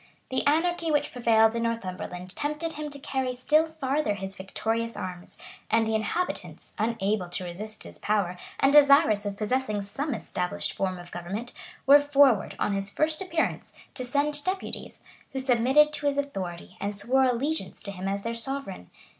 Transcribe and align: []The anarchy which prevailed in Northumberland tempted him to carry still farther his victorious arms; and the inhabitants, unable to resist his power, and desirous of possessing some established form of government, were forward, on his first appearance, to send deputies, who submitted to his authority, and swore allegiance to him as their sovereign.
[]The 0.31 0.43
anarchy 0.47 0.89
which 0.89 1.11
prevailed 1.11 1.55
in 1.55 1.61
Northumberland 1.61 2.35
tempted 2.35 2.73
him 2.73 2.89
to 2.89 2.97
carry 2.97 3.35
still 3.35 3.67
farther 3.67 4.15
his 4.15 4.35
victorious 4.35 4.97
arms; 4.97 5.37
and 5.69 5.85
the 5.85 5.93
inhabitants, 5.93 6.73
unable 6.79 7.29
to 7.29 7.43
resist 7.43 7.83
his 7.83 7.99
power, 7.99 8.35
and 8.59 8.73
desirous 8.73 9.27
of 9.27 9.37
possessing 9.37 9.83
some 9.83 10.15
established 10.15 10.73
form 10.73 10.97
of 10.97 11.11
government, 11.11 11.53
were 11.85 11.99
forward, 11.99 12.55
on 12.57 12.73
his 12.73 12.89
first 12.91 13.21
appearance, 13.21 13.73
to 13.93 14.03
send 14.03 14.43
deputies, 14.43 15.03
who 15.33 15.39
submitted 15.39 15.93
to 15.93 16.07
his 16.07 16.17
authority, 16.17 16.77
and 16.81 16.97
swore 16.97 17.25
allegiance 17.25 17.79
to 17.83 17.91
him 17.91 18.07
as 18.07 18.23
their 18.23 18.33
sovereign. 18.33 18.89